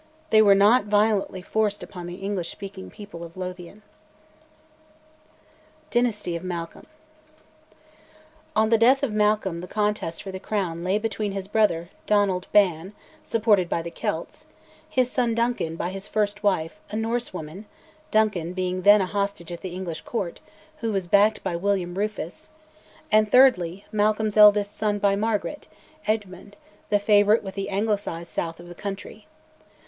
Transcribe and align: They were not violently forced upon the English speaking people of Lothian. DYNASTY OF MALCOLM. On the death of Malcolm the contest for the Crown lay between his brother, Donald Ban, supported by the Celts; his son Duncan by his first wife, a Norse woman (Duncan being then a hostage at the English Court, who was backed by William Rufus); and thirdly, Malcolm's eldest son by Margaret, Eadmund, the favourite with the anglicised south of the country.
They 0.31 0.41
were 0.41 0.55
not 0.55 0.85
violently 0.85 1.43
forced 1.43 1.83
upon 1.83 2.07
the 2.07 2.15
English 2.15 2.49
speaking 2.49 2.89
people 2.89 3.23
of 3.23 3.37
Lothian. 3.37 3.83
DYNASTY 5.91 6.35
OF 6.35 6.43
MALCOLM. 6.43 6.87
On 8.55 8.71
the 8.71 8.79
death 8.79 9.03
of 9.03 9.11
Malcolm 9.11 9.61
the 9.61 9.67
contest 9.67 10.23
for 10.23 10.31
the 10.31 10.39
Crown 10.39 10.83
lay 10.83 10.97
between 10.97 11.33
his 11.33 11.47
brother, 11.47 11.89
Donald 12.07 12.47
Ban, 12.51 12.95
supported 13.23 13.69
by 13.69 13.83
the 13.83 13.91
Celts; 13.91 14.47
his 14.89 15.11
son 15.11 15.35
Duncan 15.35 15.75
by 15.75 15.91
his 15.91 16.07
first 16.07 16.41
wife, 16.41 16.79
a 16.89 16.95
Norse 16.95 17.31
woman 17.31 17.65
(Duncan 18.09 18.53
being 18.53 18.81
then 18.81 19.01
a 19.01 19.05
hostage 19.05 19.51
at 19.51 19.61
the 19.61 19.75
English 19.75 20.01
Court, 20.01 20.41
who 20.77 20.91
was 20.91 21.05
backed 21.05 21.43
by 21.43 21.55
William 21.55 21.93
Rufus); 21.95 22.49
and 23.11 23.29
thirdly, 23.31 23.85
Malcolm's 23.91 24.35
eldest 24.35 24.75
son 24.75 24.97
by 24.97 25.15
Margaret, 25.15 25.67
Eadmund, 26.07 26.53
the 26.89 26.97
favourite 26.97 27.43
with 27.43 27.53
the 27.53 27.69
anglicised 27.69 28.31
south 28.31 28.59
of 28.59 28.67
the 28.67 28.73
country. 28.73 29.27